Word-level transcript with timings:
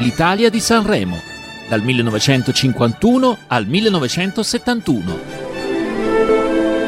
l'Italia 0.00 0.48
di 0.48 0.60
Sanremo, 0.60 1.20
dal 1.68 1.82
1951 1.82 3.38
al 3.48 3.66
1971. 3.66 5.18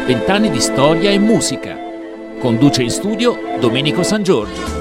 Vent'anni 0.06 0.51
di 0.51 0.61
storia 0.61 1.11
e 1.11 1.19
musica. 1.19 1.79
Conduce 2.38 2.83
in 2.83 2.90
studio 2.90 3.38
Domenico 3.61 4.03
San 4.03 4.22
Giorgio. 4.22 4.80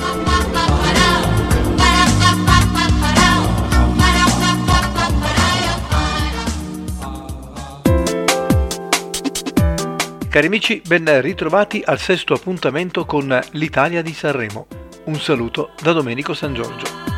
Cari 10.30 10.48
amici, 10.48 10.82
ben 10.88 11.20
ritrovati 11.20 11.84
al 11.86 12.00
sesto 12.00 12.34
appuntamento 12.34 13.06
con 13.06 13.38
l'Italia 13.52 14.02
di 14.02 14.14
Sanremo. 14.14 14.68
Un 15.04 15.20
saluto 15.20 15.72
da 15.82 15.92
Domenico 15.92 16.34
San 16.34 16.54
Giorgio. 16.54 17.11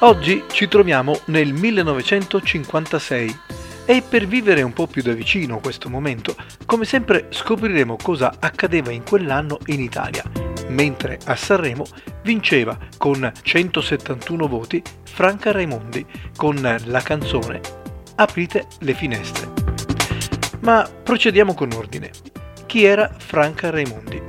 Oggi 0.00 0.44
ci 0.50 0.68
troviamo 0.68 1.20
nel 1.26 1.52
1956 1.52 3.38
e 3.86 4.02
per 4.06 4.26
vivere 4.26 4.62
un 4.62 4.72
po' 4.72 4.86
più 4.86 5.02
da 5.02 5.12
vicino 5.12 5.60
questo 5.60 5.88
momento, 5.88 6.34
come 6.66 6.84
sempre 6.84 7.28
scopriremo 7.30 7.96
cosa 8.02 8.34
accadeva 8.38 8.90
in 8.90 9.04
quell'anno 9.04 9.58
in 9.66 9.80
Italia, 9.80 10.24
mentre 10.68 11.18
a 11.26 11.36
Sanremo 11.36 11.84
vinceva 12.22 12.76
con 12.98 13.30
171 13.42 14.48
voti 14.48 14.82
Franca 15.04 15.52
Raimondi 15.52 16.04
con 16.36 16.60
la 16.84 17.00
canzone 17.00 17.60
Aprite 18.16 18.66
le 18.80 18.94
finestre. 18.94 19.48
Ma 20.60 20.88
procediamo 21.02 21.54
con 21.54 21.72
ordine. 21.72 22.10
Chi 22.66 22.84
era 22.84 23.10
Franca 23.16 23.70
Raimondi? 23.70 24.22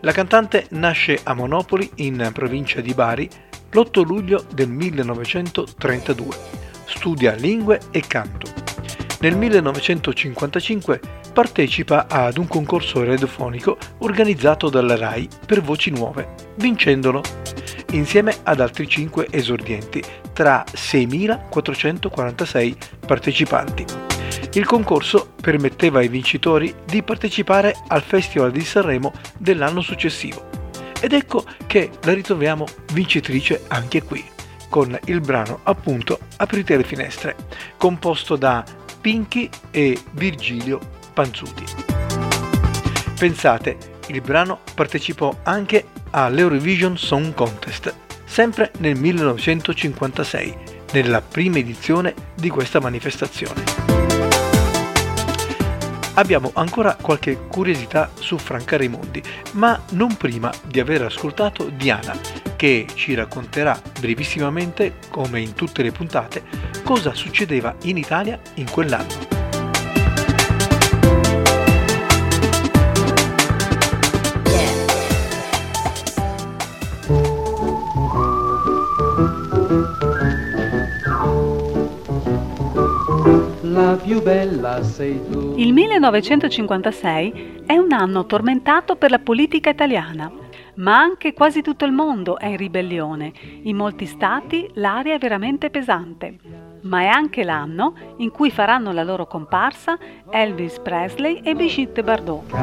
La 0.00 0.12
cantante 0.12 0.66
nasce 0.70 1.20
a 1.22 1.34
Monopoli, 1.34 1.90
in 1.96 2.30
provincia 2.32 2.80
di 2.80 2.94
Bari, 2.94 3.28
l'8 3.70 4.04
luglio 4.04 4.44
del 4.52 4.68
1932. 4.68 6.36
Studia 6.86 7.34
lingue 7.34 7.80
e 7.90 8.00
canto. 8.00 8.46
Nel 9.20 9.36
1955 9.36 11.00
partecipa 11.32 12.06
ad 12.08 12.38
un 12.38 12.48
concorso 12.48 13.04
radiofonico 13.04 13.78
organizzato 13.98 14.68
dalla 14.68 14.96
RAI 14.96 15.28
per 15.46 15.60
voci 15.60 15.90
nuove, 15.90 16.34
vincendolo, 16.56 17.22
insieme 17.92 18.36
ad 18.42 18.60
altri 18.60 18.88
5 18.88 19.28
esordienti, 19.30 20.02
tra 20.32 20.64
6.446 20.64 22.74
partecipanti. 23.06 23.84
Il 24.54 24.66
concorso 24.66 25.32
permetteva 25.40 26.00
ai 26.00 26.08
vincitori 26.08 26.74
di 26.84 27.02
partecipare 27.02 27.76
al 27.88 28.02
Festival 28.02 28.50
di 28.50 28.64
Sanremo 28.64 29.12
dell'anno 29.38 29.80
successivo. 29.80 30.59
Ed 31.00 31.14
ecco 31.14 31.44
che 31.66 31.90
la 32.02 32.12
ritroviamo 32.12 32.66
vincitrice 32.92 33.64
anche 33.68 34.02
qui, 34.02 34.22
con 34.68 34.96
il 35.06 35.20
brano 35.20 35.60
appunto 35.64 36.18
Aprite 36.36 36.76
le 36.76 36.84
finestre, 36.84 37.36
composto 37.76 38.36
da 38.36 38.64
Pinky 39.00 39.48
e 39.70 39.98
Virgilio 40.12 40.78
Panzuti. 41.14 41.64
Pensate, 43.18 43.76
il 44.08 44.20
brano 44.20 44.60
partecipò 44.74 45.40
anche 45.42 45.86
all'Eurovision 46.10 46.96
Song 46.96 47.34
Contest, 47.34 47.94
sempre 48.24 48.70
nel 48.78 48.96
1956, 48.96 50.56
nella 50.92 51.20
prima 51.20 51.58
edizione 51.58 52.14
di 52.34 52.48
questa 52.48 52.80
manifestazione. 52.80 54.29
Abbiamo 56.20 56.50
ancora 56.52 56.96
qualche 57.00 57.46
curiosità 57.48 58.10
su 58.12 58.36
Franca 58.36 58.76
Raimondi, 58.76 59.22
ma 59.52 59.80
non 59.92 60.18
prima 60.18 60.52
di 60.66 60.78
aver 60.78 61.00
ascoltato 61.00 61.70
Diana, 61.70 62.14
che 62.56 62.86
ci 62.92 63.14
racconterà 63.14 63.80
brevissimamente, 63.98 64.96
come 65.08 65.40
in 65.40 65.54
tutte 65.54 65.82
le 65.82 65.92
puntate, 65.92 66.42
cosa 66.84 67.14
succedeva 67.14 67.74
in 67.84 67.96
Italia 67.96 68.38
in 68.56 68.68
quell'anno. 68.70 69.39
La 83.70 83.96
più 83.96 84.20
bella 84.22 84.82
sei 84.82 85.20
tu. 85.30 85.54
Il 85.56 85.72
1956 85.72 87.62
è 87.66 87.76
un 87.76 87.92
anno 87.92 88.26
tormentato 88.26 88.96
per 88.96 89.10
la 89.10 89.20
politica 89.20 89.70
italiana, 89.70 90.30
ma 90.74 90.98
anche 90.98 91.32
quasi 91.32 91.62
tutto 91.62 91.84
il 91.84 91.92
mondo 91.92 92.38
è 92.38 92.46
in 92.46 92.56
ribellione. 92.56 93.32
In 93.62 93.76
molti 93.76 94.06
stati 94.06 94.68
l'aria 94.74 95.14
è 95.14 95.18
veramente 95.18 95.70
pesante. 95.70 96.36
Ma 96.82 97.02
è 97.02 97.06
anche 97.06 97.44
l'anno 97.44 97.94
in 98.16 98.30
cui 98.30 98.50
faranno 98.50 98.90
la 98.92 99.04
loro 99.04 99.26
comparsa 99.26 99.98
Elvis 100.30 100.80
Presley 100.80 101.40
e 101.44 101.54
Brigitte 101.54 102.02
Bardot. 102.02 102.54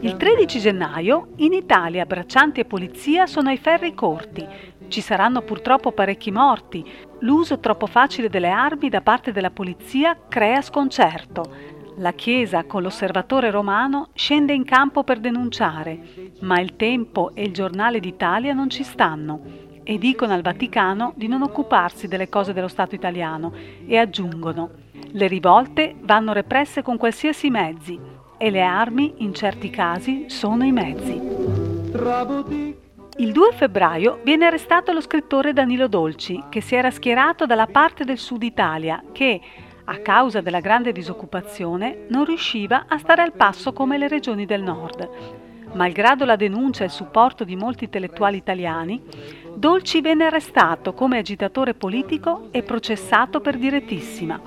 Il 0.00 0.16
13 0.16 0.60
gennaio 0.60 1.28
in 1.36 1.52
Italia 1.52 2.06
braccianti 2.06 2.60
e 2.60 2.64
polizia 2.64 3.26
sono 3.26 3.48
ai 3.48 3.56
ferri 3.56 3.94
corti. 3.94 4.46
Ci 4.94 5.00
saranno 5.00 5.42
purtroppo 5.42 5.90
parecchi 5.90 6.30
morti, 6.30 6.88
L'uso 7.22 7.58
troppo 7.58 7.86
facile 7.86 8.28
delle 8.28 8.50
armi 8.50 8.88
da 8.88 9.00
parte 9.00 9.32
della 9.32 9.50
polizia 9.50 10.16
crea 10.28 10.62
sconcerto. 10.62 11.42
La 11.96 12.12
Chiesa, 12.12 12.62
con 12.62 12.82
l'osservatore 12.82 13.50
romano, 13.50 14.10
scende 14.14 14.52
in 14.52 14.62
campo 14.62 15.02
per 15.02 15.18
denunciare, 15.18 15.98
ma 16.42 16.60
il 16.60 16.76
Tempo 16.76 17.34
e 17.34 17.42
il 17.42 17.52
Giornale 17.52 17.98
d'Italia 17.98 18.52
non 18.52 18.70
ci 18.70 18.84
stanno 18.84 19.40
e 19.82 19.98
dicono 19.98 20.32
al 20.32 20.42
Vaticano 20.42 21.12
di 21.16 21.26
non 21.26 21.42
occuparsi 21.42 22.06
delle 22.06 22.28
cose 22.28 22.52
dello 22.52 22.68
Stato 22.68 22.94
italiano 22.94 23.52
e 23.88 23.96
aggiungono 23.96 24.70
le 25.10 25.26
rivolte 25.26 25.96
vanno 26.02 26.32
represse 26.32 26.82
con 26.82 26.98
qualsiasi 26.98 27.50
mezzi 27.50 27.98
e 28.38 28.48
le 28.48 28.62
armi 28.62 29.14
in 29.18 29.34
certi 29.34 29.70
casi 29.70 30.26
sono 30.28 30.62
i 30.64 30.70
mezzi. 30.70 31.20
Il 33.16 33.30
2 33.30 33.52
febbraio 33.52 34.18
viene 34.24 34.46
arrestato 34.46 34.90
lo 34.90 35.00
scrittore 35.00 35.52
Danilo 35.52 35.86
Dolci, 35.86 36.46
che 36.48 36.60
si 36.60 36.74
era 36.74 36.90
schierato 36.90 37.46
dalla 37.46 37.68
parte 37.68 38.02
del 38.02 38.18
sud 38.18 38.42
Italia, 38.42 39.04
che, 39.12 39.40
a 39.84 39.98
causa 39.98 40.40
della 40.40 40.58
grande 40.58 40.90
disoccupazione, 40.90 42.06
non 42.08 42.24
riusciva 42.24 42.86
a 42.88 42.98
stare 42.98 43.22
al 43.22 43.32
passo 43.32 43.72
come 43.72 43.98
le 43.98 44.08
regioni 44.08 44.46
del 44.46 44.62
nord. 44.62 45.08
Malgrado 45.74 46.24
la 46.24 46.34
denuncia 46.34 46.82
e 46.82 46.86
il 46.86 46.92
supporto 46.92 47.44
di 47.44 47.54
molti 47.54 47.84
intellettuali 47.84 48.36
italiani, 48.36 49.00
Dolci 49.54 50.00
venne 50.00 50.24
arrestato 50.24 50.92
come 50.92 51.18
agitatore 51.18 51.74
politico 51.74 52.48
e 52.50 52.64
processato 52.64 53.40
per 53.40 53.56
direttissima. 53.58 54.40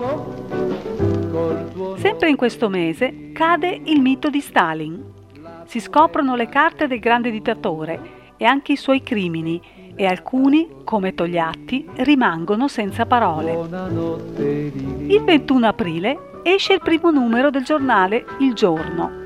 Sempre 1.95 2.29
in 2.29 2.35
questo 2.35 2.67
mese 2.67 3.31
cade 3.31 3.79
il 3.85 4.01
mito 4.01 4.29
di 4.29 4.41
Stalin. 4.41 5.05
Si 5.63 5.79
scoprono 5.79 6.35
le 6.35 6.49
carte 6.49 6.87
del 6.87 6.99
grande 6.99 7.31
dittatore 7.31 8.16
e 8.37 8.45
anche 8.45 8.73
i 8.73 8.77
suoi 8.77 9.01
crimini 9.01 9.61
e 9.95 10.05
alcuni, 10.05 10.69
come 10.83 11.13
Togliatti, 11.13 11.89
rimangono 11.97 12.67
senza 12.67 13.05
parole. 13.05 13.51
Il 15.07 15.23
21 15.23 15.67
aprile 15.67 16.39
esce 16.43 16.73
il 16.73 16.81
primo 16.81 17.09
numero 17.09 17.49
del 17.49 17.63
giornale 17.63 18.25
Il 18.39 18.53
Giorno. 18.53 19.25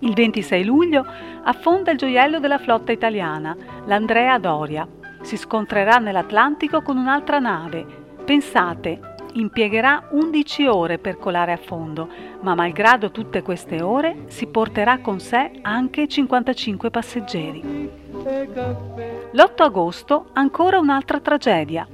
Il 0.00 0.14
26 0.14 0.64
luglio 0.64 1.06
affonda 1.44 1.92
il 1.92 1.98
gioiello 1.98 2.40
della 2.40 2.58
flotta 2.58 2.90
italiana, 2.90 3.56
l'Andrea 3.84 4.38
Doria. 4.38 4.88
Si 5.20 5.36
scontrerà 5.36 5.98
nell'Atlantico 5.98 6.82
con 6.82 6.96
un'altra 6.96 7.38
nave. 7.38 7.84
Pensate, 8.24 8.98
impiegherà 9.34 10.08
11 10.10 10.66
ore 10.66 10.98
per 10.98 11.18
colare 11.18 11.52
a 11.52 11.56
fondo, 11.58 12.08
ma 12.40 12.54
malgrado 12.54 13.10
tutte 13.10 13.42
queste 13.42 13.80
ore 13.80 14.24
si 14.26 14.46
porterà 14.46 14.98
con 14.98 15.20
sé 15.20 15.50
anche 15.62 16.08
55 16.08 16.90
passeggeri. 16.90 18.00
L'8 18.24 19.62
agosto 19.64 20.26
ancora 20.34 20.78
un'altra 20.78 21.18
tragedia. 21.18 21.84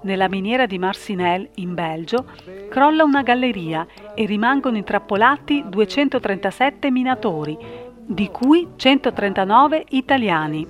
Nella 0.00 0.28
miniera 0.28 0.64
di 0.64 0.78
Marcinelle, 0.78 1.50
in 1.56 1.74
Belgio, 1.74 2.24
crolla 2.70 3.04
una 3.04 3.22
galleria 3.22 3.86
e 4.14 4.24
rimangono 4.24 4.78
intrappolati 4.78 5.64
237 5.68 6.90
minatori, 6.90 7.58
di 7.98 8.28
cui 8.28 8.68
139 8.76 9.84
italiani. 9.90 10.66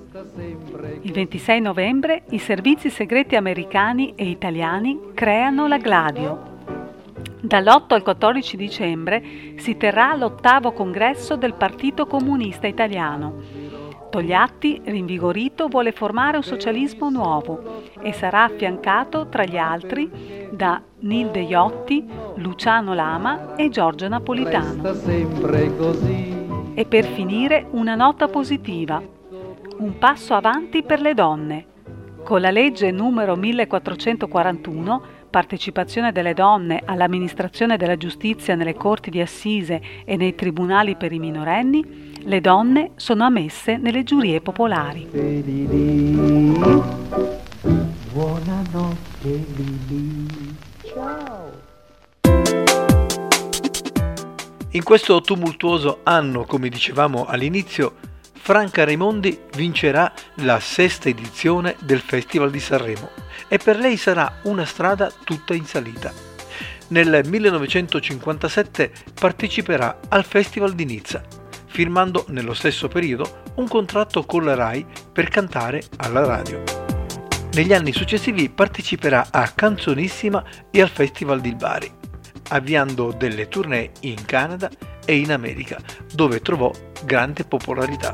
Il 1.02 1.12
26 1.12 1.60
novembre 1.60 2.25
i 2.31 2.38
servizi 2.38 2.90
segreti 2.90 3.37
americani 3.37 4.14
e 4.17 4.26
italiani 4.26 5.12
creano 5.14 5.69
la 5.69 5.78
Gladio. 5.78 6.52
Dall'8 7.40 7.94
al 7.94 8.02
14 8.02 8.56
dicembre 8.56 9.22
si 9.56 9.76
terrà 9.76 10.14
l'ottavo 10.17 10.72
congresso 10.72 11.37
del 11.37 11.55
Partito 11.55 12.06
Comunista 12.06 12.67
Italiano. 12.67 13.63
Togliatti, 14.14 14.81
rinvigorito, 14.84 15.66
vuole 15.66 15.90
formare 15.90 16.37
un 16.37 16.44
socialismo 16.44 17.11
nuovo 17.11 17.82
e 18.00 18.12
sarà 18.12 18.44
affiancato, 18.44 19.26
tra 19.26 19.43
gli 19.43 19.56
altri, 19.56 20.08
da 20.52 20.81
Nilde 21.00 21.40
Iotti, 21.40 22.06
Luciano 22.37 22.94
Lama 22.94 23.56
e 23.56 23.70
Giorgio 23.70 24.06
Napolitano. 24.06 24.84
E 26.75 26.84
per 26.84 27.05
finire 27.06 27.66
una 27.72 27.96
nota 27.96 28.28
positiva, 28.28 29.02
un 29.78 29.99
passo 29.99 30.34
avanti 30.34 30.84
per 30.84 31.00
le 31.00 31.14
donne. 31.14 31.67
Con 32.22 32.40
la 32.40 32.52
legge 32.52 32.93
numero 32.93 33.34
1441, 33.34 35.02
partecipazione 35.34 36.12
delle 36.12 36.32
donne 36.32 36.81
all'amministrazione 36.84 37.76
della 37.76 37.96
giustizia 37.96 38.54
nelle 38.54 38.75
corti 38.75 39.10
di 39.10 39.20
assise 39.20 39.82
e 40.04 40.14
nei 40.14 40.36
tribunali 40.36 40.94
per 40.94 41.10
i 41.10 41.19
minorenni, 41.19 42.12
le 42.20 42.40
donne 42.40 42.92
sono 42.94 43.25
ammesse 43.25 43.76
nelle 43.76 44.04
giurie 44.04 44.40
popolari. 44.40 45.08
Buonanotte 48.12 49.44
Lili. 49.56 50.54
Ciao. 50.84 51.50
In 54.70 54.84
questo 54.84 55.20
tumultuoso 55.20 55.98
anno, 56.04 56.44
come 56.44 56.69
dicevamo 56.69 57.25
all'inizio, 57.25 57.94
Franca 58.44 58.85
Raimondi 58.85 59.41
vincerà 59.56 60.12
la 60.43 60.61
sesta 60.61 61.08
edizione 61.08 61.76
del 61.81 62.00
Festival 62.00 62.50
di 62.50 62.61
Sanremo 62.61 63.08
e 63.49 63.56
per 63.56 63.79
lei 63.79 63.96
sarà 63.96 64.41
una 64.43 64.67
strada 64.67 65.11
tutta 65.25 65.55
in 65.55 65.64
salita. 65.64 66.12
Nel 66.88 67.23
1957 67.26 68.93
parteciperà 69.19 69.99
al 70.08 70.26
Festival 70.26 70.75
di 70.75 70.85
Nizza, 70.85 71.23
firmando 71.64 72.26
nello 72.29 72.52
stesso 72.52 72.87
periodo 72.87 73.44
un 73.55 73.67
contratto 73.67 74.25
con 74.25 74.44
la 74.44 74.55
RAI 74.55 74.85
per 75.11 75.31
cantare 75.31 75.82
alla 75.96 76.26
radio. 76.26 76.62
Negli 77.55 77.73
anni 77.73 77.94
successivi 77.94 78.50
parteciperà 78.50 79.29
a 79.31 79.49
Canzonissima 79.49 80.44
e 80.70 80.82
al 80.82 80.91
Festival 80.91 81.41
di 81.41 81.55
Bari, 81.55 81.91
avviando 82.50 83.11
delle 83.11 83.49
tournée 83.49 83.91
in 84.00 84.23
Canada 84.26 84.69
e 85.04 85.16
in 85.16 85.32
America, 85.32 85.80
dove 86.12 86.40
trovò 86.40 86.70
grande 87.04 87.44
popolarità. 87.44 88.12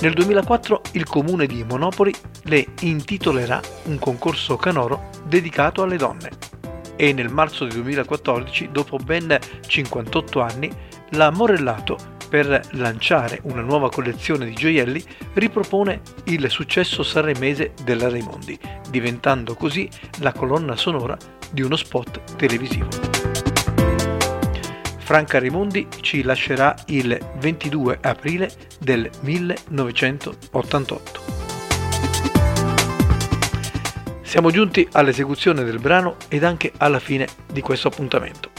Nel 0.00 0.12
2004 0.12 0.82
il 0.92 1.04
comune 1.04 1.46
di 1.46 1.64
Monopoli 1.64 2.14
le 2.44 2.66
intitolerà 2.80 3.60
un 3.84 3.98
concorso 3.98 4.56
canoro 4.56 5.10
dedicato 5.24 5.82
alle 5.82 5.96
donne 5.96 6.54
e 6.96 7.12
nel 7.12 7.28
marzo 7.28 7.64
del 7.64 7.74
2014, 7.74 8.70
dopo 8.72 8.96
ben 8.96 9.38
58 9.66 10.40
anni, 10.40 10.70
la 11.10 11.30
Morellato 11.30 12.14
per 12.28 12.60
lanciare 12.72 13.40
una 13.44 13.60
nuova 13.60 13.88
collezione 13.88 14.46
di 14.46 14.54
gioielli 14.54 15.02
ripropone 15.34 16.00
il 16.24 16.50
successo 16.50 17.02
sanremese 17.02 17.72
della 17.84 18.08
Raimondi, 18.08 18.58
diventando 18.88 19.54
così 19.54 19.88
la 20.18 20.32
colonna 20.32 20.74
sonora 20.74 21.16
di 21.50 21.62
uno 21.62 21.76
spot 21.76 22.36
televisivo. 22.36 23.25
Franca 25.06 25.38
Raimondi 25.38 25.86
ci 26.00 26.24
lascerà 26.24 26.74
il 26.86 27.16
22 27.36 28.00
aprile 28.02 28.50
del 28.80 29.08
1988. 29.20 31.20
Siamo 34.22 34.50
giunti 34.50 34.88
all'esecuzione 34.90 35.62
del 35.62 35.78
brano 35.78 36.16
ed 36.26 36.42
anche 36.42 36.72
alla 36.78 36.98
fine 36.98 37.28
di 37.52 37.60
questo 37.60 37.86
appuntamento. 37.86 38.50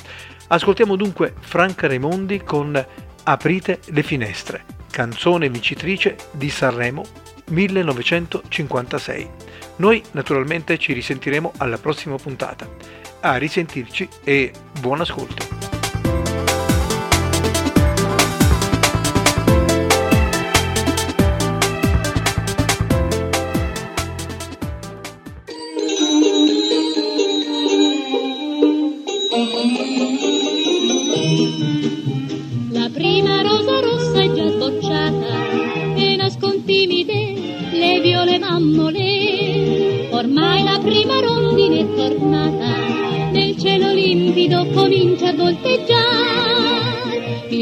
Ascoltiamo 0.48 0.96
dunque 0.96 1.34
Franca 1.38 1.88
Raimondi 1.88 2.40
con 2.40 2.82
Aprite 3.24 3.82
le 3.88 4.04
finestre, 4.04 4.64
canzone 4.90 5.50
vincitrice 5.50 6.16
di 6.32 6.50
Sanremo 6.50 7.04
1956. 7.50 9.30
Noi 9.76 10.02
naturalmente 10.12 10.78
ci 10.78 10.94
risentiremo 10.94 11.52
alla 11.58 11.78
prossima 11.78 12.16
puntata. 12.16 12.70
A 13.20 13.36
risentirci 13.36 14.08
e 14.24 14.54
buon 14.80 15.02
ascolto. 15.02 15.77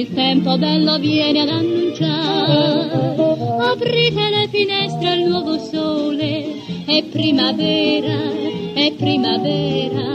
Il 0.06 0.14
tempo 0.14 0.56
bello 0.58 1.00
viene 1.00 1.42
ad 1.42 1.50
annunciare, 1.50 3.16
aprite 3.72 4.30
le 4.30 4.48
finestre 4.52 5.10
al 5.10 5.22
nuovo 5.22 5.58
sole, 5.58 6.46
è 6.86 7.04
primavera, 7.06 8.32
è 8.76 8.94
primavera, 8.94 10.06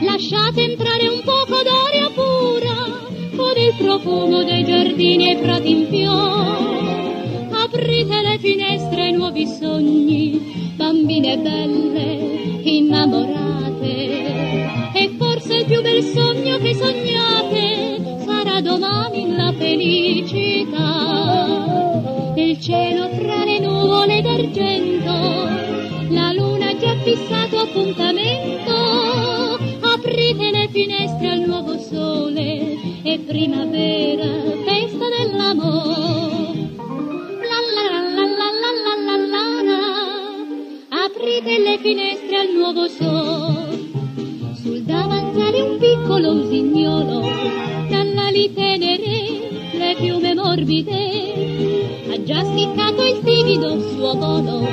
lasciate 0.00 0.62
entrare 0.62 1.08
un 1.08 1.20
poco 1.22 1.60
d'aria 1.62 2.08
pura, 2.14 3.02
con 3.36 3.52
il 3.56 3.74
profumo 3.76 4.42
dei 4.42 4.64
giardini 4.64 5.32
e 5.32 5.36
prati 5.36 5.70
in 5.70 5.86
fiore 5.88 6.92
aprite 7.50 8.20
le 8.22 8.38
finestre 8.38 9.02
ai 9.02 9.12
nuovi 9.12 9.46
sogni, 9.46 10.72
bambine 10.76 11.36
belle, 11.38 12.60
innamorate. 12.62 13.92
E 14.94 15.10
forse 15.18 15.56
il 15.56 15.64
più 15.64 15.82
bel 15.82 16.02
sogno 16.04 16.58
che 16.58 16.74
sognate 16.74 17.03
d'argento, 24.54 26.12
la 26.14 26.32
luna 26.32 26.70
ha 26.70 26.76
già 26.76 26.96
fissato 27.02 27.58
appuntamento. 27.58 28.72
Aprite 29.80 30.50
le 30.50 30.68
finestre 30.70 31.30
al 31.30 31.40
nuovo 31.40 31.78
sole, 31.78 32.78
è 33.02 33.18
primavera, 33.18 34.26
festa 34.64 35.06
dell'amore. 35.18 36.04
aprite 40.90 41.58
le 41.58 41.78
finestre 41.78 42.38
al 42.38 42.52
nuovo 42.52 42.88
sol. 42.88 43.92
Sul 44.54 44.82
davanzale 44.82 45.60
un 45.62 45.78
piccolo 45.78 46.32
usignolo, 46.32 47.43
già 52.34 52.42
spiccato 52.42 53.04
il 53.04 53.20
timido 53.22 53.80
suo 53.90 54.14
volo 54.14 54.66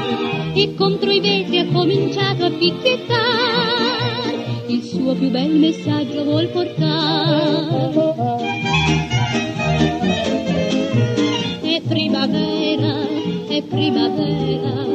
e 0.54 0.74
contro 0.74 1.12
i 1.12 1.20
vetri 1.20 1.60
ha 1.60 1.68
cominciato 1.72 2.46
a 2.46 2.50
picchiettare, 2.50 4.64
il 4.66 4.82
suo 4.82 5.14
più 5.14 5.30
bel 5.30 5.58
messaggio 5.58 6.24
vuol 6.24 6.48
portare. 6.48 8.40
È 11.62 11.82
primavera, 11.88 13.08
è 13.48 13.62
primavera, 13.62 14.90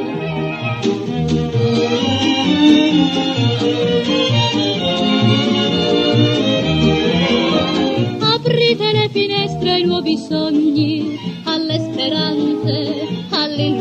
Aprite 8.18 8.92
le 8.92 9.08
finestre 9.10 9.70
ai 9.70 9.84
nuovi 9.84 10.18
sogni, 10.18 11.16
alle 11.44 11.78
speranze, 11.78 12.55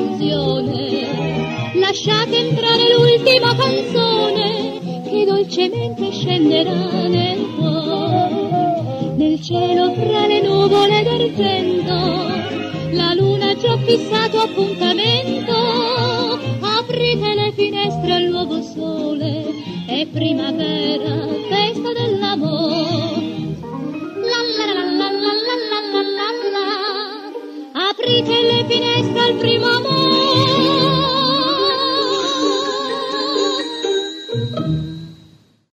all'illusione. 0.06 1.74
Lasciate 1.80 2.38
entrare 2.38 2.94
l'ultima 2.94 3.56
canzone 3.56 5.02
che 5.04 5.26
dolcemente 5.26 6.12
scenderà 6.12 7.08
nel 7.08 7.46
cuore. 7.58 9.14
Nel 9.16 9.42
cielo 9.42 9.94
fra 9.94 10.28
le 10.28 10.42
nuvole 10.42 11.04
d'argento, 11.04 11.94
la 12.92 13.14
luna 13.14 13.50
ha 13.50 13.56
già 13.56 13.78
fissato 13.78 14.40
appuntamento 14.40 15.54
aprite 16.60 17.34
le 17.34 17.52
finestre 17.56 18.14
al 18.14 18.24
nuovo 18.26 18.62
sole, 18.62 19.46
è 19.88 20.06
primavera, 20.12 20.75